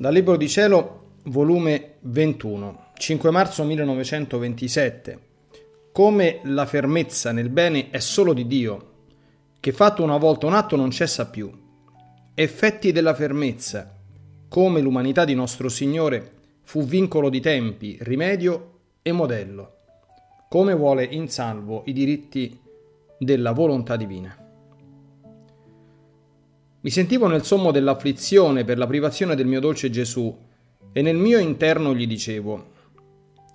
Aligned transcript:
Dal 0.00 0.14
Libro 0.14 0.36
di 0.36 0.48
Cielo, 0.48 1.14
volume 1.24 1.94
21, 2.02 2.90
5 2.94 3.30
marzo 3.32 3.64
1927. 3.64 5.18
Come 5.90 6.38
la 6.44 6.66
fermezza 6.66 7.32
nel 7.32 7.48
bene 7.48 7.90
è 7.90 7.98
solo 7.98 8.32
di 8.32 8.46
Dio, 8.46 8.92
che 9.58 9.72
fatto 9.72 10.04
una 10.04 10.16
volta 10.16 10.46
un 10.46 10.54
atto 10.54 10.76
non 10.76 10.92
cessa 10.92 11.26
più. 11.26 11.50
Effetti 12.32 12.92
della 12.92 13.12
fermezza, 13.12 13.92
come 14.48 14.80
l'umanità 14.80 15.24
di 15.24 15.34
nostro 15.34 15.68
Signore 15.68 16.30
fu 16.62 16.84
vincolo 16.84 17.28
di 17.28 17.40
tempi, 17.40 17.98
rimedio 18.02 18.78
e 19.02 19.10
modello, 19.10 19.78
come 20.48 20.74
vuole 20.74 21.02
in 21.02 21.28
salvo 21.28 21.82
i 21.86 21.92
diritti 21.92 22.56
della 23.18 23.50
volontà 23.50 23.96
divina. 23.96 24.47
Mi 26.80 26.90
sentivo 26.90 27.26
nel 27.26 27.42
sommo 27.42 27.72
dell'afflizione 27.72 28.62
per 28.62 28.78
la 28.78 28.86
privazione 28.86 29.34
del 29.34 29.48
mio 29.48 29.58
dolce 29.58 29.90
Gesù 29.90 30.36
e 30.92 31.02
nel 31.02 31.16
mio 31.16 31.38
interno 31.38 31.92
gli 31.92 32.06
dicevo, 32.06 32.76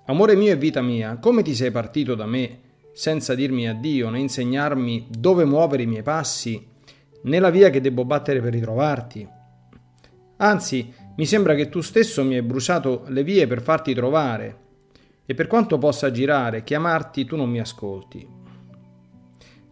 Amore 0.06 0.36
mio 0.36 0.52
e 0.52 0.56
vita 0.56 0.82
mia, 0.82 1.16
come 1.16 1.42
ti 1.42 1.54
sei 1.54 1.70
partito 1.70 2.14
da 2.14 2.26
me 2.26 2.60
senza 2.92 3.34
dirmi 3.34 3.66
addio 3.66 4.10
né 4.10 4.18
insegnarmi 4.18 5.06
dove 5.08 5.46
muovere 5.46 5.84
i 5.84 5.86
miei 5.86 6.02
passi, 6.02 6.68
né 7.22 7.38
la 7.38 7.48
via 7.48 7.70
che 7.70 7.80
debbo 7.80 8.04
battere 8.04 8.42
per 8.42 8.52
ritrovarti? 8.52 9.26
Anzi, 10.36 10.92
mi 11.16 11.24
sembra 11.24 11.54
che 11.54 11.70
tu 11.70 11.80
stesso 11.80 12.22
mi 12.24 12.34
hai 12.34 12.42
bruciato 12.42 13.04
le 13.08 13.24
vie 13.24 13.46
per 13.46 13.62
farti 13.62 13.94
trovare, 13.94 14.58
e 15.24 15.32
per 15.32 15.46
quanto 15.46 15.78
possa 15.78 16.10
girare, 16.10 16.62
chiamarti, 16.62 17.24
tu 17.24 17.36
non 17.36 17.48
mi 17.48 17.58
ascolti. 17.58 18.28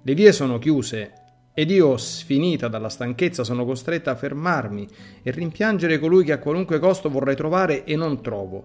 Le 0.05 0.15
vie 0.15 0.33
sono 0.33 0.59
chiuse 0.59 1.13
ed 1.55 1.71
io, 1.71 1.97
sfinita 1.99 2.69
dalla 2.69 2.89
stanchezza, 2.89 3.45
sono 3.45 3.65
costretta 3.65 4.13
a 4.13 4.17
fermarmi 4.17 4.89
e 5.23 5.31
rimpiangere 5.31 5.99
colui 5.99 6.25
che 6.25 6.33
a 6.33 6.39
qualunque 6.39 6.79
costo 6.79 7.11
vorrei 7.11 7.37
trovare 7.37 7.85
e 7.85 7.95
non 7.97 8.23
trovo. 8.23 8.65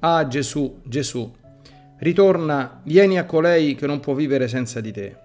Ah 0.00 0.26
Gesù, 0.28 0.80
Gesù, 0.84 1.34
ritorna, 1.98 2.80
vieni 2.84 3.18
a 3.18 3.24
colei 3.24 3.74
che 3.74 3.86
non 3.86 3.98
può 3.98 4.14
vivere 4.14 4.46
senza 4.46 4.80
di 4.80 4.92
te. 4.92 5.16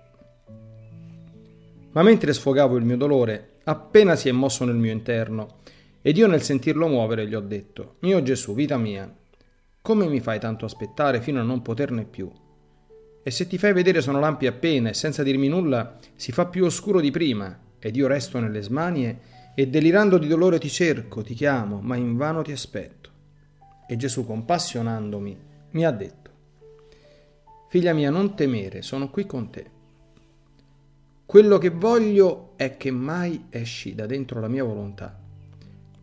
Ma 1.92 2.02
mentre 2.02 2.34
sfogavo 2.34 2.76
il 2.76 2.86
mio 2.86 2.98
dolore, 2.98 3.58
appena 3.66 4.16
si 4.16 4.30
è 4.30 4.32
mosso 4.32 4.66
nel 4.66 4.76
mio 4.76 4.92
interno, 4.92 5.60
ed 6.02 6.18
io 6.18 6.26
nel 6.26 6.42
sentirlo 6.42 6.88
muovere 6.88 7.28
gli 7.28 7.36
ho 7.36 7.40
detto, 7.40 7.98
mio 8.00 8.24
Gesù, 8.24 8.56
vita 8.56 8.78
mia, 8.78 9.12
come 9.80 10.08
mi 10.08 10.20
fai 10.20 10.40
tanto 10.40 10.66
aspettare 10.66 11.22
fino 11.22 11.40
a 11.40 11.44
non 11.44 11.62
poterne 11.62 12.06
più? 12.06 12.32
E 13.24 13.32
se 13.32 13.48
ti 13.48 13.58
fai 13.58 13.72
vedere 13.72 14.02
sono 14.02 14.20
lampi 14.20 14.48
appena 14.48 14.90
e 14.90 14.94
senza 14.94 15.24
dirmi 15.24 15.48
nulla 15.48 15.96
si 16.16 16.34
fa 16.34 16.46
più 16.46 16.66
oscuro 16.66 17.00
di 17.00 17.10
prima 17.10 17.58
ed 17.80 17.96
io 17.96 18.08
resto 18.08 18.40
nelle 18.40 18.62
smanie 18.62 19.32
e 19.56 19.68
delirando 19.70 20.18
di 20.18 20.28
dolore 20.28 20.60
ti 20.60 20.70
cerco, 20.70 21.22
ti 21.22 21.34
chiamo, 21.34 21.80
ma 21.80 21.96
invano 21.96 22.42
ti 22.42 22.52
aspetto. 22.52 23.10
E 23.88 23.96
Gesù, 23.96 24.26
compassionandomi, 24.26 25.38
mi 25.72 25.86
ha 25.86 25.92
detto, 25.92 26.24
Figlia 27.70 27.94
mia, 27.94 28.12
non 28.12 28.36
temere, 28.36 28.84
sono 28.84 29.10
qui 29.10 29.26
con 29.26 29.50
te. 29.50 29.66
Quello 31.26 31.58
che 31.58 31.70
voglio 31.70 32.54
è 32.56 32.78
che 32.78 32.92
mai 32.92 33.46
esci 33.50 33.96
da 33.96 34.06
dentro 34.06 34.40
la 34.40 34.48
mia 34.48 34.64
volontà, 34.64 35.20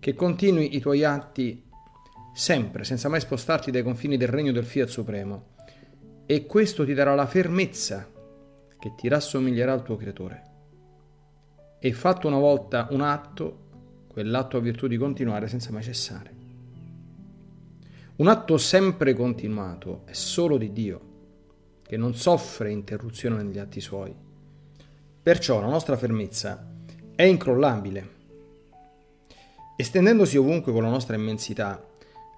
che 0.00 0.14
continui 0.14 0.74
i 0.74 0.80
tuoi 0.80 1.04
atti 1.04 1.62
sempre, 2.34 2.82
senza 2.82 3.08
mai 3.08 3.20
spostarti 3.20 3.70
dai 3.70 3.82
confini 3.82 4.16
del 4.16 4.28
regno 4.28 4.50
del 4.50 4.64
Fiat 4.64 4.88
Supremo 4.88 5.58
e 6.30 6.46
questo 6.46 6.84
ti 6.84 6.94
darà 6.94 7.16
la 7.16 7.26
fermezza 7.26 8.08
che 8.78 8.94
ti 8.94 9.08
rassomiglierà 9.08 9.72
al 9.72 9.82
tuo 9.82 9.96
creatore. 9.96 10.42
E 11.80 11.92
fatto 11.92 12.28
una 12.28 12.38
volta 12.38 12.86
un 12.92 13.00
atto, 13.00 14.06
quell'atto 14.06 14.56
ha 14.56 14.60
virtù 14.60 14.86
di 14.86 14.96
continuare 14.96 15.48
senza 15.48 15.72
mai 15.72 15.82
cessare. 15.82 16.32
Un 18.14 18.28
atto 18.28 18.58
sempre 18.58 19.12
continuato 19.12 20.02
è 20.04 20.12
solo 20.12 20.56
di 20.56 20.72
Dio, 20.72 21.00
che 21.82 21.96
non 21.96 22.14
soffre 22.14 22.70
interruzione 22.70 23.42
negli 23.42 23.58
atti 23.58 23.80
suoi. 23.80 24.14
Perciò 25.20 25.60
la 25.60 25.66
nostra 25.66 25.96
fermezza 25.96 26.64
è 27.16 27.24
incrollabile. 27.24 28.08
Estendendosi 29.74 30.36
ovunque 30.36 30.70
con 30.70 30.84
la 30.84 30.90
nostra 30.90 31.16
immensità, 31.16 31.84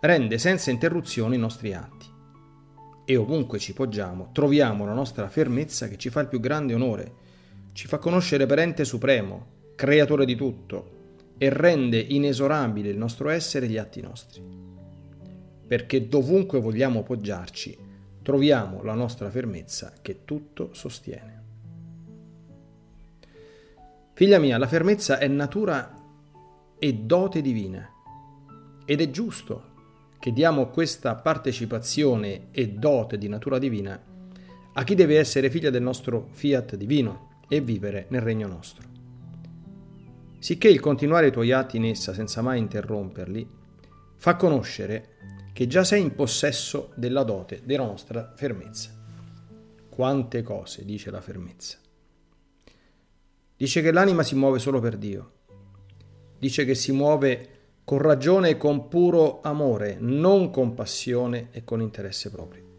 rende 0.00 0.38
senza 0.38 0.70
interruzione 0.70 1.34
i 1.34 1.38
nostri 1.38 1.74
atti 1.74 2.11
e 3.04 3.16
ovunque 3.16 3.58
ci 3.58 3.72
poggiamo 3.72 4.30
troviamo 4.32 4.84
la 4.84 4.92
nostra 4.92 5.28
fermezza 5.28 5.88
che 5.88 5.98
ci 5.98 6.10
fa 6.10 6.20
il 6.20 6.28
più 6.28 6.40
grande 6.40 6.74
onore, 6.74 7.12
ci 7.72 7.86
fa 7.86 7.98
conoscere 7.98 8.46
Parente 8.46 8.84
Supremo, 8.84 9.46
Creatore 9.74 10.24
di 10.24 10.36
tutto, 10.36 11.00
e 11.38 11.48
rende 11.50 11.98
inesorabile 11.98 12.90
il 12.90 12.98
nostro 12.98 13.28
essere 13.28 13.66
e 13.66 13.68
gli 13.68 13.76
atti 13.76 14.00
nostri. 14.00 14.42
Perché 15.66 16.06
dovunque 16.06 16.60
vogliamo 16.60 17.02
poggiarci, 17.02 17.76
troviamo 18.22 18.82
la 18.82 18.94
nostra 18.94 19.30
fermezza 19.30 19.94
che 20.00 20.24
tutto 20.24 20.72
sostiene. 20.72 21.40
Figlia 24.12 24.38
mia, 24.38 24.58
la 24.58 24.68
fermezza 24.68 25.18
è 25.18 25.26
natura 25.26 25.98
e 26.78 26.94
dote 26.94 27.40
divina, 27.40 27.90
ed 28.84 29.00
è 29.00 29.10
giusto 29.10 29.70
che 30.22 30.32
diamo 30.32 30.68
questa 30.68 31.16
partecipazione 31.16 32.52
e 32.52 32.68
dote 32.68 33.18
di 33.18 33.26
natura 33.26 33.58
divina 33.58 34.00
a 34.72 34.84
chi 34.84 34.94
deve 34.94 35.18
essere 35.18 35.50
figlia 35.50 35.68
del 35.68 35.82
nostro 35.82 36.28
fiat 36.30 36.76
divino 36.76 37.40
e 37.48 37.60
vivere 37.60 38.06
nel 38.10 38.20
regno 38.20 38.46
nostro. 38.46 38.86
Sicché 40.38 40.68
il 40.68 40.78
continuare 40.78 41.26
i 41.26 41.32
tuoi 41.32 41.50
atti 41.50 41.76
in 41.76 41.86
essa 41.86 42.14
senza 42.14 42.40
mai 42.40 42.60
interromperli 42.60 43.50
fa 44.14 44.36
conoscere 44.36 45.16
che 45.52 45.66
già 45.66 45.82
sei 45.82 46.02
in 46.02 46.14
possesso 46.14 46.92
della 46.94 47.24
dote 47.24 47.62
della 47.64 47.84
nostra 47.84 48.32
fermezza. 48.36 48.90
Quante 49.88 50.42
cose 50.42 50.84
dice 50.84 51.10
la 51.10 51.20
fermezza. 51.20 51.78
Dice 53.56 53.82
che 53.82 53.90
l'anima 53.90 54.22
si 54.22 54.36
muove 54.36 54.60
solo 54.60 54.78
per 54.78 54.98
Dio. 54.98 55.32
Dice 56.38 56.64
che 56.64 56.76
si 56.76 56.92
muove 56.92 57.51
con 57.84 57.98
ragione 57.98 58.50
e 58.50 58.56
con 58.56 58.88
puro 58.88 59.40
amore, 59.42 59.96
non 59.98 60.50
con 60.50 60.74
passione 60.74 61.48
e 61.50 61.64
con 61.64 61.80
interesse 61.80 62.30
proprio. 62.30 62.70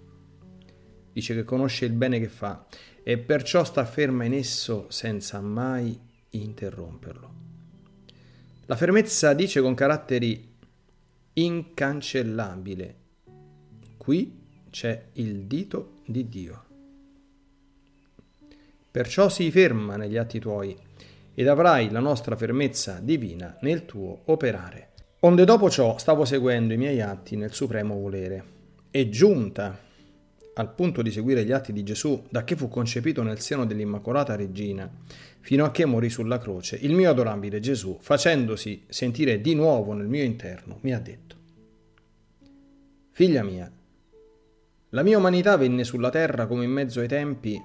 Dice 1.12 1.36
che 1.36 1.44
conosce 1.44 1.86
il 1.86 1.94
bene 1.94 2.20
che 2.20 2.30
fa 2.30 2.66
e 3.04 3.18
perciò 3.18 3.64
sta 3.64 3.86
ferma 3.86 4.24
in 4.24 4.34
esso 4.34 4.88
senza 4.90 5.42
mai 5.42 6.00
interromperlo. 6.30 7.34
La 8.66 8.76
fermezza 8.76 9.34
dice 9.34 9.62
con 9.62 9.74
caratteri 9.74 10.56
incancellabile. 11.34 12.96
Qui 13.98 14.42
c'è 14.70 15.10
il 15.14 15.46
dito 15.46 16.00
di 16.06 16.28
Dio. 16.30 16.64
Perciò 18.90 19.28
si 19.28 19.52
ferma 19.52 19.98
negli 19.98 20.18
atti 20.18 20.40
tuoi 20.40 20.78
ed 21.34 21.48
avrai 21.48 21.90
la 21.90 22.00
nostra 22.00 22.36
fermezza 22.36 23.00
divina 23.02 23.58
nel 23.62 23.86
tuo 23.86 24.22
operare. 24.26 24.93
Onde 25.26 25.46
dopo 25.46 25.70
ciò 25.70 25.98
stavo 25.98 26.26
seguendo 26.26 26.74
i 26.74 26.78
miei 26.78 27.00
atti 27.00 27.38
nel 27.38 27.54
supremo 27.54 27.98
volere, 27.98 28.44
e 28.92 29.08
giunta 29.08 29.80
al 30.56 30.74
punto 30.74 31.02
di 31.02 31.12
seguire 31.12 31.46
gli 31.46 31.54
atti 31.54 31.72
di 31.72 31.82
Gesù 31.82 32.26
da 32.30 32.44
che 32.44 32.58
fu 32.58 32.68
concepito 32.68 33.24
nel 33.24 33.40
seno 33.40 33.66
dell'Immacolata 33.66 34.36
Regina, 34.36 34.92
fino 35.40 35.64
a 35.64 35.72
che 35.72 35.86
morì 35.86 36.10
sulla 36.10 36.40
croce, 36.40 36.76
il 36.76 36.94
mio 36.94 37.10
adorabile 37.10 37.62
Gesù, 37.62 37.98
facendosi 38.02 38.84
sentire 38.90 39.40
di 39.40 39.56
nuovo 39.56 39.94
nel 39.94 40.08
mio 40.08 40.24
interno, 40.24 40.80
mi 40.82 40.94
ha 40.94 41.00
detto, 41.00 41.36
Figlia 43.12 43.44
mia, 43.44 43.72
la 44.90 45.04
mia 45.04 45.18
umanità 45.18 45.56
venne 45.56 45.86
sulla 45.86 46.10
terra 46.10 46.48
come 46.48 46.66
in 46.66 46.72
mezzo 46.72 47.00
ai 47.00 47.08
tempi 47.08 47.58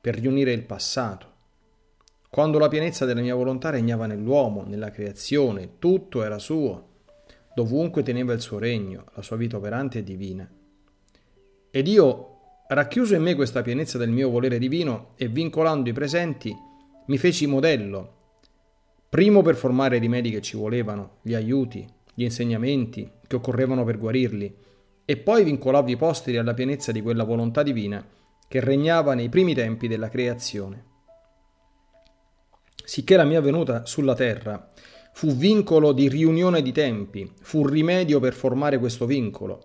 per 0.00 0.18
riunire 0.18 0.54
il 0.54 0.62
passato, 0.62 1.32
quando 2.30 2.58
la 2.58 2.68
pienezza 2.68 3.04
della 3.04 3.20
mia 3.20 3.34
volontà 3.34 3.68
regnava 3.68 4.06
nell'uomo, 4.06 4.64
nella 4.66 4.90
creazione, 4.90 5.72
tutto 5.78 6.24
era 6.24 6.38
suo 6.38 6.92
dovunque 7.54 8.02
teneva 8.02 8.32
il 8.32 8.40
suo 8.40 8.58
regno, 8.58 9.04
la 9.14 9.22
sua 9.22 9.36
vita 9.36 9.56
operante 9.56 9.98
e 9.98 10.04
divina. 10.04 10.48
Ed 11.70 11.88
io, 11.88 12.38
racchiuso 12.68 13.14
in 13.14 13.22
me 13.22 13.34
questa 13.34 13.62
pienezza 13.62 13.98
del 13.98 14.10
mio 14.10 14.30
volere 14.30 14.58
divino 14.58 15.12
e 15.16 15.28
vincolando 15.28 15.88
i 15.88 15.92
presenti, 15.92 16.54
mi 17.06 17.18
feci 17.18 17.46
modello, 17.46 18.12
primo 19.08 19.42
per 19.42 19.54
formare 19.54 19.96
i 19.96 20.00
rimedi 20.00 20.30
che 20.30 20.40
ci 20.40 20.56
volevano, 20.56 21.18
gli 21.22 21.34
aiuti, 21.34 21.86
gli 22.14 22.22
insegnamenti 22.22 23.10
che 23.26 23.36
occorrevano 23.36 23.84
per 23.84 23.98
guarirli, 23.98 24.56
e 25.04 25.16
poi 25.16 25.44
vincolavo 25.44 25.90
i 25.90 25.96
posteri 25.96 26.38
alla 26.38 26.54
pienezza 26.54 26.90
di 26.90 27.02
quella 27.02 27.24
volontà 27.24 27.62
divina 27.62 28.04
che 28.48 28.60
regnava 28.60 29.14
nei 29.14 29.28
primi 29.28 29.54
tempi 29.54 29.88
della 29.88 30.08
creazione. 30.08 30.84
Sicché 32.84 33.16
la 33.16 33.24
mia 33.24 33.40
venuta 33.40 33.84
sulla 33.86 34.14
terra 34.14 34.70
Fu 35.16 35.28
vincolo 35.28 35.92
di 35.92 36.08
riunione 36.08 36.60
di 36.60 36.72
tempi, 36.72 37.30
fu 37.40 37.64
rimedio 37.64 38.18
per 38.18 38.34
formare 38.34 38.78
questo 38.78 39.06
vincolo, 39.06 39.62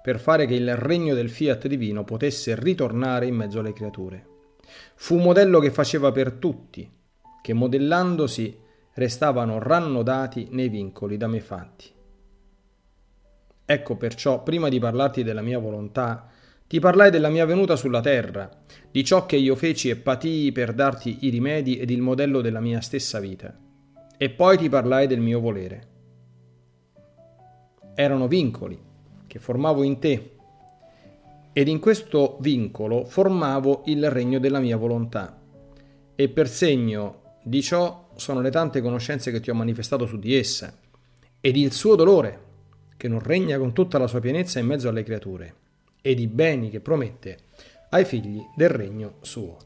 per 0.00 0.20
fare 0.20 0.46
che 0.46 0.54
il 0.54 0.76
regno 0.76 1.12
del 1.12 1.28
fiat 1.28 1.66
divino 1.66 2.04
potesse 2.04 2.54
ritornare 2.54 3.26
in 3.26 3.34
mezzo 3.34 3.58
alle 3.58 3.72
creature. 3.72 4.24
Fu 4.94 5.18
modello 5.18 5.58
che 5.58 5.72
faceva 5.72 6.12
per 6.12 6.34
tutti, 6.34 6.88
che 7.42 7.52
modellandosi 7.52 8.56
restavano 8.94 9.58
rannodati 9.58 10.46
nei 10.52 10.68
vincoli 10.68 11.16
da 11.16 11.26
me 11.26 11.40
fatti. 11.40 11.90
Ecco 13.64 13.96
perciò, 13.96 14.44
prima 14.44 14.68
di 14.68 14.78
parlarti 14.78 15.24
della 15.24 15.42
mia 15.42 15.58
volontà, 15.58 16.28
ti 16.68 16.78
parlai 16.78 17.10
della 17.10 17.28
mia 17.28 17.44
venuta 17.44 17.74
sulla 17.74 18.00
terra, 18.00 18.48
di 18.88 19.02
ciò 19.02 19.26
che 19.26 19.34
io 19.34 19.56
feci 19.56 19.90
e 19.90 19.96
patii 19.96 20.52
per 20.52 20.72
darti 20.72 21.18
i 21.22 21.28
rimedi 21.28 21.76
ed 21.76 21.90
il 21.90 22.00
modello 22.00 22.40
della 22.40 22.60
mia 22.60 22.80
stessa 22.80 23.18
vita. 23.18 23.52
E 24.22 24.30
poi 24.30 24.56
ti 24.56 24.68
parlai 24.68 25.08
del 25.08 25.18
mio 25.18 25.40
volere. 25.40 25.88
Erano 27.96 28.28
vincoli 28.28 28.80
che 29.26 29.40
formavo 29.40 29.82
in 29.82 29.98
te 29.98 30.36
ed 31.52 31.66
in 31.66 31.80
questo 31.80 32.36
vincolo 32.38 33.04
formavo 33.04 33.82
il 33.86 34.08
regno 34.10 34.38
della 34.38 34.60
mia 34.60 34.76
volontà. 34.76 35.40
E 36.14 36.28
per 36.28 36.48
segno 36.48 37.38
di 37.42 37.62
ciò 37.62 38.10
sono 38.14 38.40
le 38.40 38.50
tante 38.52 38.80
conoscenze 38.80 39.32
che 39.32 39.40
ti 39.40 39.50
ho 39.50 39.54
manifestato 39.54 40.06
su 40.06 40.16
di 40.20 40.36
essa 40.36 40.72
ed 41.40 41.56
il 41.56 41.72
suo 41.72 41.96
dolore 41.96 42.44
che 42.96 43.08
non 43.08 43.18
regna 43.18 43.58
con 43.58 43.72
tutta 43.72 43.98
la 43.98 44.06
sua 44.06 44.20
pienezza 44.20 44.60
in 44.60 44.66
mezzo 44.66 44.88
alle 44.88 45.02
creature 45.02 45.54
ed 46.00 46.20
i 46.20 46.28
beni 46.28 46.70
che 46.70 46.78
promette 46.78 47.38
ai 47.90 48.04
figli 48.04 48.40
del 48.54 48.70
regno 48.70 49.14
suo. 49.22 49.56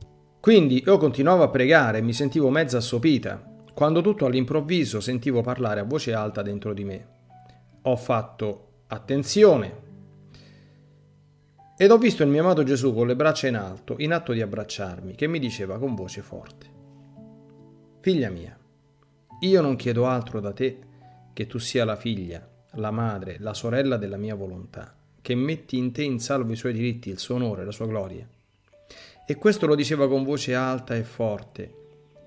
Quindi 0.40 0.82
io 0.82 0.96
continuavo 0.96 1.42
a 1.42 1.50
pregare 1.50 1.98
e 1.98 2.02
mi 2.02 2.14
sentivo 2.14 2.48
mezza 2.48 2.78
assopita, 2.78 3.52
quando 3.76 4.00
tutto 4.00 4.24
all'improvviso 4.24 5.00
sentivo 5.00 5.42
parlare 5.42 5.80
a 5.80 5.84
voce 5.84 6.14
alta 6.14 6.40
dentro 6.40 6.72
di 6.72 6.82
me. 6.82 7.06
Ho 7.82 7.96
fatto 7.96 8.68
attenzione 8.86 9.84
ed 11.76 11.90
ho 11.90 11.98
visto 11.98 12.22
il 12.22 12.30
mio 12.30 12.40
amato 12.40 12.62
Gesù 12.62 12.94
con 12.94 13.06
le 13.06 13.14
braccia 13.14 13.48
in 13.48 13.56
alto, 13.56 13.96
in 13.98 14.14
atto 14.14 14.32
di 14.32 14.40
abbracciarmi, 14.40 15.14
che 15.14 15.26
mi 15.26 15.38
diceva 15.38 15.78
con 15.78 15.94
voce 15.94 16.22
forte, 16.22 16.66
Figlia 18.00 18.30
mia, 18.30 18.58
io 19.40 19.60
non 19.60 19.76
chiedo 19.76 20.06
altro 20.06 20.40
da 20.40 20.54
te 20.54 20.78
che 21.34 21.46
tu 21.46 21.58
sia 21.58 21.84
la 21.84 21.96
figlia, 21.96 22.48
la 22.76 22.90
madre, 22.90 23.36
la 23.40 23.52
sorella 23.52 23.98
della 23.98 24.16
mia 24.16 24.34
volontà 24.34 24.94
che 25.20 25.34
metti 25.34 25.76
in 25.76 25.92
te 25.92 26.02
in 26.02 26.18
salvo 26.18 26.52
i 26.52 26.56
suoi 26.56 26.72
diritti, 26.72 27.10
il 27.10 27.18
suo 27.18 27.34
onore, 27.34 27.64
la 27.64 27.72
sua 27.72 27.86
gloria. 27.86 28.26
E 29.26 29.34
questo 29.34 29.66
lo 29.66 29.74
diceva 29.74 30.08
con 30.08 30.22
voce 30.22 30.54
alta 30.54 30.94
e 30.94 31.02
forte. 31.02 31.85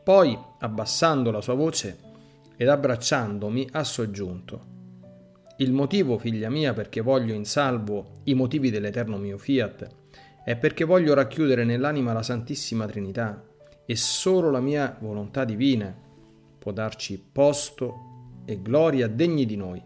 Poi, 0.09 0.35
abbassando 0.57 1.29
la 1.29 1.39
sua 1.39 1.53
voce 1.53 1.99
ed 2.57 2.67
abbracciandomi, 2.67 3.69
ha 3.73 3.83
soggiunto. 3.83 4.65
Il 5.57 5.71
motivo, 5.71 6.17
figlia 6.17 6.49
mia, 6.49 6.73
perché 6.73 7.01
voglio 7.01 7.35
in 7.35 7.45
salvo 7.45 8.21
i 8.23 8.33
motivi 8.33 8.71
dell'eterno 8.71 9.17
mio 9.17 9.37
fiat, 9.37 9.87
è 10.43 10.55
perché 10.55 10.83
voglio 10.83 11.13
racchiudere 11.13 11.63
nell'anima 11.63 12.11
la 12.11 12.23
Santissima 12.23 12.87
Trinità 12.87 13.45
e 13.85 13.95
solo 13.95 14.49
la 14.49 14.61
mia 14.61 14.97
volontà 14.99 15.45
divina 15.45 15.95
può 16.57 16.71
darci 16.71 17.23
posto 17.31 18.41
e 18.45 18.59
gloria 18.63 19.07
degni 19.07 19.45
di 19.45 19.57
noi 19.57 19.79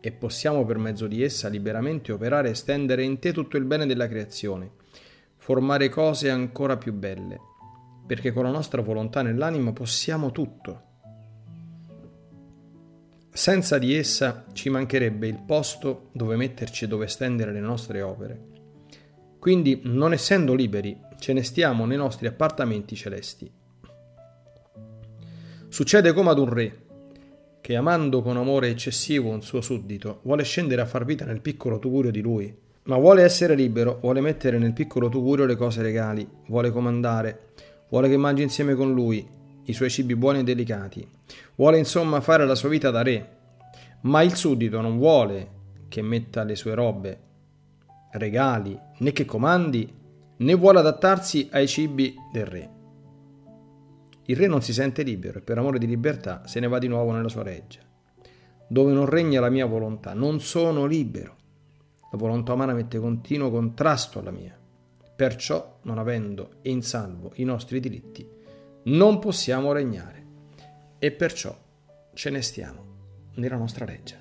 e 0.00 0.12
possiamo 0.12 0.64
per 0.64 0.78
mezzo 0.78 1.06
di 1.06 1.22
essa 1.22 1.48
liberamente 1.48 2.10
operare 2.10 2.48
e 2.48 2.54
stendere 2.54 3.02
in 3.02 3.18
te 3.18 3.34
tutto 3.34 3.58
il 3.58 3.66
bene 3.66 3.84
della 3.84 4.08
creazione, 4.08 4.70
formare 5.36 5.90
cose 5.90 6.30
ancora 6.30 6.78
più 6.78 6.94
belle, 6.94 7.50
perché 8.06 8.32
con 8.32 8.44
la 8.44 8.50
nostra 8.50 8.82
volontà 8.82 9.22
nell'anima 9.22 9.72
possiamo 9.72 10.32
tutto. 10.32 10.90
Senza 13.34 13.78
di 13.78 13.94
essa 13.94 14.44
ci 14.52 14.68
mancherebbe 14.68 15.26
il 15.26 15.40
posto 15.44 16.10
dove 16.12 16.36
metterci 16.36 16.84
e 16.84 16.88
dove 16.88 17.06
stendere 17.06 17.52
le 17.52 17.60
nostre 17.60 18.02
opere. 18.02 18.50
Quindi, 19.38 19.80
non 19.84 20.12
essendo 20.12 20.54
liberi, 20.54 20.96
ce 21.18 21.32
ne 21.32 21.42
stiamo 21.42 21.86
nei 21.86 21.96
nostri 21.96 22.26
appartamenti 22.26 22.94
celesti. 22.94 23.50
Succede 25.68 26.12
come 26.12 26.30
ad 26.30 26.38
un 26.38 26.48
re, 26.52 26.82
che 27.62 27.74
amando 27.74 28.20
con 28.22 28.36
amore 28.36 28.68
eccessivo 28.68 29.30
un 29.30 29.40
suo 29.40 29.60
suddito, 29.62 30.20
vuole 30.24 30.42
scendere 30.42 30.82
a 30.82 30.86
far 30.86 31.04
vita 31.04 31.24
nel 31.24 31.40
piccolo 31.40 31.78
tugurio 31.78 32.10
di 32.10 32.20
lui. 32.20 32.54
Ma 32.84 32.98
vuole 32.98 33.22
essere 33.22 33.54
libero, 33.54 33.98
vuole 34.02 34.20
mettere 34.20 34.58
nel 34.58 34.72
piccolo 34.72 35.08
tugurio 35.08 35.46
le 35.46 35.56
cose 35.56 35.80
regali, 35.80 36.28
vuole 36.48 36.70
comandare, 36.70 37.52
vuole 37.92 38.08
che 38.08 38.16
mangi 38.16 38.40
insieme 38.42 38.74
con 38.74 38.94
lui 38.94 39.28
i 39.64 39.72
suoi 39.74 39.90
cibi 39.90 40.16
buoni 40.16 40.38
e 40.38 40.44
delicati, 40.44 41.06
vuole 41.56 41.76
insomma 41.76 42.22
fare 42.22 42.46
la 42.46 42.54
sua 42.54 42.70
vita 42.70 42.90
da 42.90 43.02
re. 43.02 43.36
Ma 44.02 44.22
il 44.22 44.34
suddito 44.34 44.80
non 44.80 44.96
vuole 44.96 45.50
che 45.88 46.00
metta 46.00 46.42
le 46.42 46.56
sue 46.56 46.74
robe, 46.74 47.20
regali, 48.12 48.76
né 48.98 49.12
che 49.12 49.26
comandi, 49.26 49.94
né 50.38 50.54
vuole 50.54 50.78
adattarsi 50.78 51.50
ai 51.52 51.68
cibi 51.68 52.14
del 52.32 52.46
re. 52.46 52.70
Il 54.24 54.36
re 54.36 54.46
non 54.46 54.62
si 54.62 54.72
sente 54.72 55.02
libero 55.02 55.38
e 55.38 55.42
per 55.42 55.58
amore 55.58 55.78
di 55.78 55.86
libertà 55.86 56.46
se 56.46 56.60
ne 56.60 56.68
va 56.68 56.78
di 56.78 56.88
nuovo 56.88 57.12
nella 57.12 57.28
sua 57.28 57.42
reggia. 57.42 57.80
Dove 58.68 58.92
non 58.92 59.04
regna 59.04 59.38
la 59.38 59.50
mia 59.50 59.66
volontà, 59.66 60.14
non 60.14 60.40
sono 60.40 60.86
libero. 60.86 61.36
La 62.10 62.16
volontà 62.16 62.54
umana 62.54 62.72
mette 62.72 62.98
continuo 62.98 63.50
contrasto 63.50 64.18
alla 64.18 64.30
mia. 64.30 64.58
Perciò, 65.22 65.78
non 65.82 65.98
avendo 65.98 66.54
in 66.62 66.82
salvo 66.82 67.30
i 67.36 67.44
nostri 67.44 67.78
diritti, 67.78 68.28
non 68.86 69.20
possiamo 69.20 69.70
regnare. 69.70 70.26
E 70.98 71.12
perciò 71.12 71.56
ce 72.12 72.30
ne 72.30 72.42
stiamo 72.42 73.30
nella 73.34 73.54
nostra 73.54 73.84
reggia. 73.84 74.16